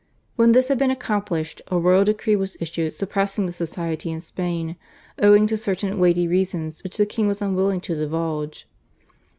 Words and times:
When 0.35 0.53
this 0.53 0.69
had 0.69 0.79
been 0.79 0.89
accomplished 0.89 1.61
a 1.67 1.77
royal 1.77 2.03
decree 2.05 2.35
was 2.35 2.57
issued 2.59 2.93
suppressing 2.93 3.45
the 3.45 3.51
Society 3.51 4.09
in 4.09 4.19
Spain 4.19 4.75
owing 5.19 5.45
to 5.45 5.57
certain 5.57 5.99
weighty 5.99 6.27
reasons 6.27 6.83
which 6.83 6.97
the 6.97 7.05
king 7.05 7.27
was 7.27 7.39
unwilling 7.39 7.81
to 7.81 7.93
divulge. 7.93 8.67